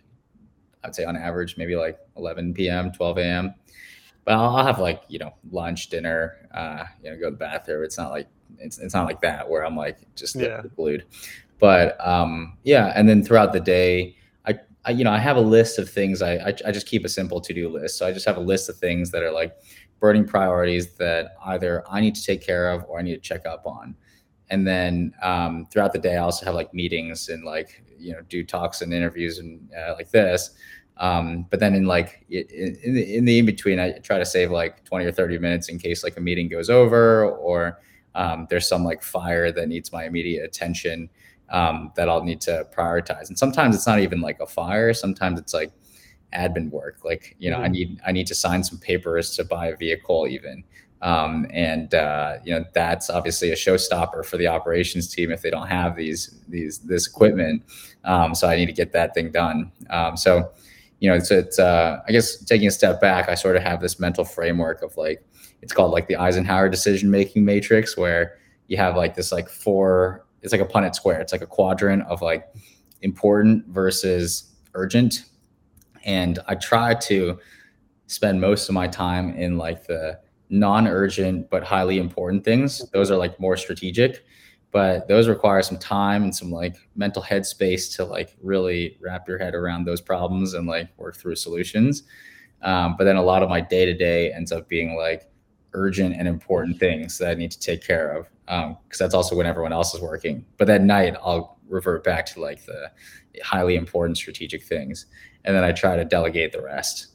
[0.84, 3.54] I'd say on average maybe like 11 p.m., 12 a.m.
[4.24, 7.36] But I'll, I'll have like you know lunch, dinner, uh, you know, go to the
[7.36, 7.84] bathroom.
[7.84, 8.28] It's not like
[8.58, 10.62] it's it's not like that where I'm like just yeah.
[10.76, 11.04] glued.
[11.58, 14.16] But um, yeah, and then throughout the day,
[14.46, 16.22] I, I you know I have a list of things.
[16.22, 17.98] I I, I just keep a simple to do list.
[17.98, 19.56] So I just have a list of things that are like
[20.04, 23.46] burning priorities that either I need to take care of or I need to check
[23.46, 23.96] up on.
[24.50, 28.20] And then um, throughout the day, I also have like meetings and like, you know,
[28.28, 30.50] do talks and interviews and uh, like this.
[30.98, 34.84] Um, but then in like in, in the in between, I try to save like
[34.84, 37.80] 20 or 30 minutes in case like a meeting goes over or
[38.14, 41.08] um, there's some like fire that needs my immediate attention
[41.48, 43.28] um, that I'll need to prioritize.
[43.28, 44.92] And sometimes it's not even like a fire.
[44.92, 45.72] Sometimes it's like
[46.34, 46.98] admin work.
[47.04, 47.64] Like, you know, mm-hmm.
[47.64, 50.64] I need I need to sign some papers to buy a vehicle even.
[51.02, 55.50] Um, and uh, you know that's obviously a showstopper for the operations team if they
[55.50, 57.62] don't have these these this equipment.
[58.04, 59.70] Um, so I need to get that thing done.
[59.90, 60.50] Um, so
[61.00, 63.82] you know, it's it's uh, I guess taking a step back, I sort of have
[63.82, 65.22] this mental framework of like
[65.60, 70.24] it's called like the Eisenhower decision making matrix, where you have like this like four.
[70.40, 71.20] It's like a Punnett square.
[71.20, 72.48] It's like a quadrant of like
[73.02, 75.26] important versus urgent
[76.04, 77.38] and I try to
[78.06, 82.88] spend most of my time in like the non-urgent but highly important things.
[82.90, 84.24] Those are like more strategic,
[84.70, 89.38] but those require some time and some like mental headspace to like really wrap your
[89.38, 92.04] head around those problems and like work through solutions.
[92.62, 95.30] Um, but then a lot of my day to day ends up being like
[95.72, 99.34] urgent and important things that I need to take care of because um, that's also
[99.34, 100.44] when everyone else is working.
[100.56, 102.90] But at night, I'll revert back to like the
[103.42, 105.06] highly important strategic things
[105.44, 107.08] and then I try to delegate the rest.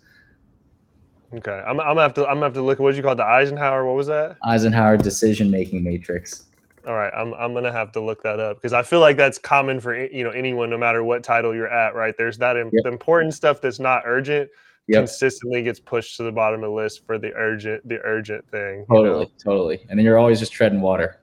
[1.34, 3.16] Okay, I'm, I'm gonna have to I'm gonna have to look at what you call
[3.16, 3.86] the Eisenhower.
[3.86, 4.38] What was that?
[4.44, 6.46] Eisenhower decision making matrix.
[6.88, 9.38] All right, I'm I'm gonna have to look that up because I feel like that's
[9.38, 11.94] common for eh, you know anyone, no matter what title you're at.
[11.94, 12.16] Right?
[12.18, 12.72] There's that yep.
[12.72, 14.50] the important stuff that's not urgent.
[14.88, 15.02] Yep.
[15.02, 18.88] consistently gets pushed to the bottom of the list for the urgent the urgent thing.
[18.90, 19.32] Totally, know?
[19.44, 19.86] totally.
[19.88, 21.19] And then you're always just treading water.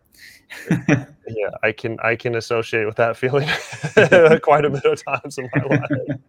[0.89, 3.49] yeah, I can I can associate with that feeling
[4.43, 6.21] quite a bit of times in my life.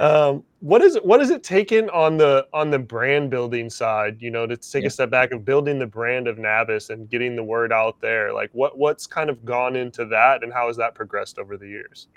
[0.00, 4.16] Um, what is what is it taken on the on the brand building side?
[4.20, 4.88] You know, to take yeah.
[4.88, 8.32] a step back of building the brand of Nabis and getting the word out there.
[8.32, 11.68] Like, what what's kind of gone into that, and how has that progressed over the
[11.68, 12.08] years?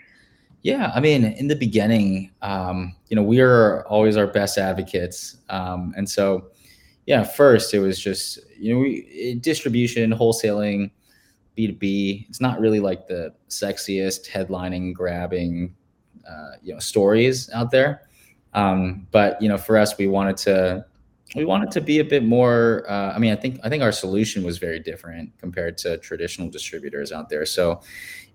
[0.62, 5.36] Yeah, I mean, in the beginning, um, you know, we are always our best advocates,
[5.50, 6.52] um, and so
[7.06, 10.92] yeah, first it was just you know we, distribution, wholesaling,
[11.56, 12.26] B two B.
[12.30, 15.76] It's not really like the sexiest headlining, grabbing
[16.28, 18.08] uh, you know stories out there.
[18.54, 20.86] Um, but you know, for us, we wanted to
[21.36, 22.86] we wanted to be a bit more.
[22.88, 26.50] Uh, I mean, I think I think our solution was very different compared to traditional
[26.50, 27.46] distributors out there.
[27.46, 27.82] So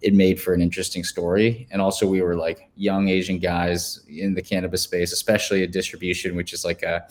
[0.01, 4.35] it made for an interesting story, and also we were like young Asian guys in
[4.35, 7.07] the cannabis space, especially a distribution, which is like a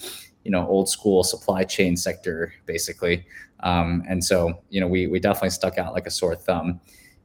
[0.48, 3.26] you know old school supply chain sector basically.
[3.60, 4.36] Um, and so
[4.70, 6.80] you know we we definitely stuck out like a sore thumb.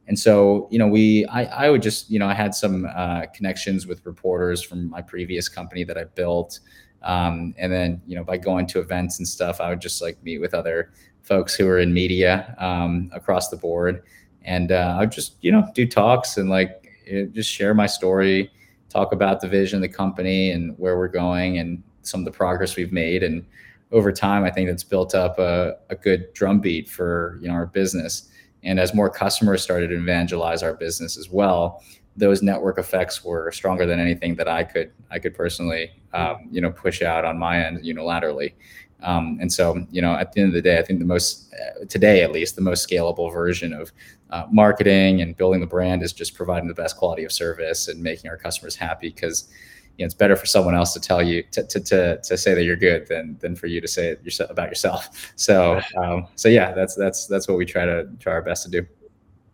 [0.07, 3.25] And so, you know, we, I, I would just, you know, I had some uh,
[3.33, 6.59] connections with reporters from my previous company that I built.
[7.03, 10.21] Um, and then, you know, by going to events and stuff, I would just like
[10.21, 14.03] meet with other folks who are in media um, across the board.
[14.43, 16.85] And uh, I would just, you know, do talks and like
[17.31, 18.51] just share my story,
[18.89, 22.31] talk about the vision of the company and where we're going and some of the
[22.31, 23.23] progress we've made.
[23.23, 23.45] And
[23.91, 27.65] over time, I think that's built up a, a good drumbeat for, you know, our
[27.65, 28.29] business.
[28.63, 31.83] And as more customers started to evangelize our business as well,
[32.15, 36.61] those network effects were stronger than anything that I could I could personally um, you
[36.61, 38.53] know push out on my end unilaterally.
[39.01, 41.53] Um, and so you know at the end of the day, I think the most
[41.53, 43.91] uh, today at least the most scalable version of
[44.29, 48.01] uh, marketing and building the brand is just providing the best quality of service and
[48.01, 49.49] making our customers happy because
[49.97, 52.53] you know, it's better for someone else to tell you to, to, to, to say
[52.53, 55.31] that you're good than, than for you to say it yourself about yourself.
[55.35, 58.71] So, um, so yeah, that's, that's, that's what we try to try our best to
[58.71, 58.87] do.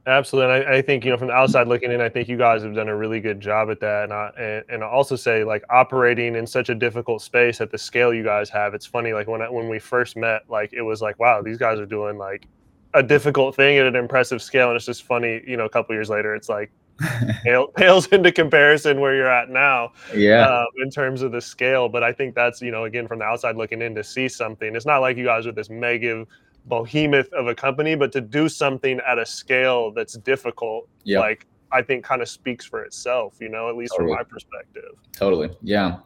[0.05, 0.53] Absolutely.
[0.55, 2.63] And I, I, think, you know, from the outside looking in, I think you guys
[2.63, 4.05] have done a really good job at that.
[4.05, 7.71] And I, and, and I also say like operating in such a difficult space at
[7.71, 9.13] the scale you guys have, it's funny.
[9.13, 11.85] Like when, I, when we first met, like, it was like, wow, these guys are
[11.85, 12.47] doing like
[12.93, 15.43] a difficult thing at an impressive scale, and it's just funny.
[15.45, 16.71] You know, a couple years later, it's like
[17.75, 19.91] pales into comparison where you're at now.
[20.15, 20.47] Yeah.
[20.47, 23.25] Uh, in terms of the scale, but I think that's you know again from the
[23.25, 24.75] outside looking in to see something.
[24.75, 26.25] It's not like you guys are this mega
[26.67, 31.19] behemoth of a company, but to do something at a scale that's difficult, yep.
[31.19, 34.09] like I think kind of speaks for itself, you know, at least totally.
[34.09, 34.91] from my perspective.
[35.15, 35.49] Totally.
[35.61, 35.97] Yeah.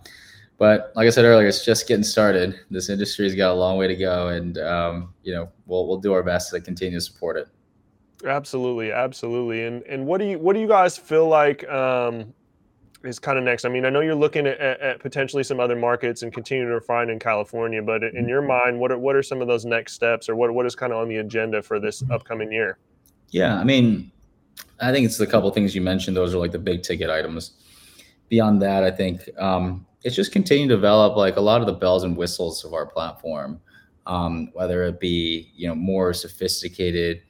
[0.58, 2.60] But like I said earlier, it's just getting started.
[2.70, 6.14] This industry's got a long way to go, and um, you know we'll we'll do
[6.14, 7.48] our best to continue to support it.
[8.26, 9.66] Absolutely, absolutely.
[9.66, 12.34] And and what do you what do you guys feel like um,
[13.04, 13.66] is kind of next?
[13.66, 16.74] I mean, I know you're looking at, at, potentially some other markets and continue to
[16.74, 19.94] refine in California, but in your mind, what are what are some of those next
[19.94, 22.78] steps, or what what is kind of on the agenda for this upcoming year?
[23.30, 24.12] Yeah, I mean,
[24.80, 26.16] I think it's the couple things you mentioned.
[26.16, 27.52] Those are like the big ticket items.
[28.30, 31.74] Beyond that, I think um, it's just continue to develop like a lot of the
[31.74, 33.60] bells and whistles of our platform,
[34.08, 37.22] um, whether it be you know more sophisticated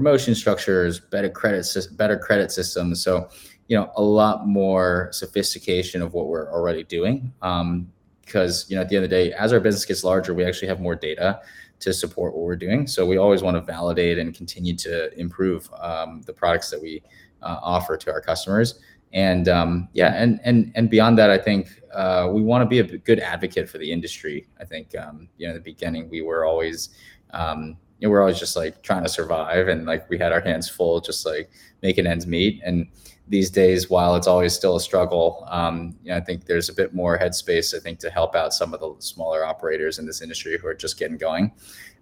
[0.00, 3.02] promotion structures, better credit better credit systems.
[3.02, 3.28] So
[3.68, 7.32] you know a lot more sophistication of what we're already doing.
[7.40, 10.32] Because um, you know at the end of the day, as our business gets larger,
[10.32, 11.40] we actually have more data
[11.80, 12.86] to support what we're doing.
[12.86, 17.02] So we always want to validate and continue to improve um, the products that we
[17.42, 18.80] uh, offer to our customers.
[19.12, 22.78] And um, yeah, and and and beyond that, I think uh, we want to be
[22.78, 24.46] a good advocate for the industry.
[24.58, 26.88] I think um, you know, in the beginning, we were always
[27.34, 30.40] um, you know, we're always just like trying to survive, and like we had our
[30.40, 31.50] hands full, just like
[31.82, 32.60] making ends meet.
[32.64, 32.88] And
[33.28, 36.74] these days, while it's always still a struggle, um, you know, I think there's a
[36.74, 40.20] bit more headspace, I think, to help out some of the smaller operators in this
[40.20, 41.52] industry who are just getting going.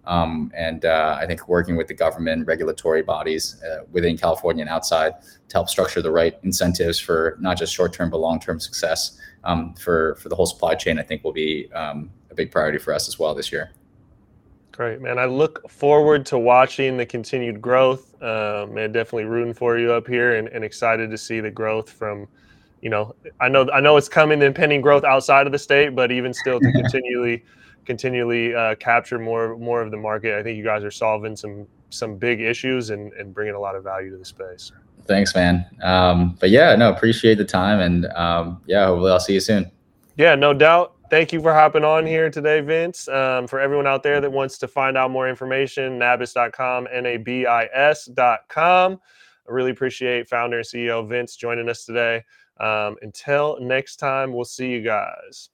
[0.05, 4.69] Um, and uh, I think working with the government, regulatory bodies uh, within California and
[4.69, 9.75] outside to help structure the right incentives for not just short-term but long-term success um,
[9.75, 12.93] for for the whole supply chain, I think will be um, a big priority for
[12.93, 13.71] us as well this year.
[14.79, 15.19] Great, man.
[15.19, 18.15] I look forward to watching the continued growth.
[18.23, 21.89] Um, man, definitely rooting for you up here, and, and excited to see the growth
[21.89, 22.29] from
[22.79, 25.97] you know, I know I know it's coming, the impending growth outside of the state,
[25.97, 27.43] but even still to continually
[27.85, 30.39] continually uh, capture more more of the market.
[30.39, 33.75] I think you guys are solving some some big issues and, and bringing a lot
[33.75, 34.71] of value to the space.
[35.07, 35.65] Thanks, man.
[35.83, 39.69] Um, but yeah, no, appreciate the time, and um, yeah, hopefully I'll see you soon.
[40.15, 40.93] Yeah, no doubt.
[41.09, 43.07] Thank you for hopping on here today, Vince.
[43.07, 48.19] Um, for everyone out there that wants to find out more information, nabis.com, N-A-B-I-S.com.
[49.49, 52.23] I really appreciate founder and CEO Vince joining us today.
[52.59, 55.49] Um, until next time, we'll see you guys.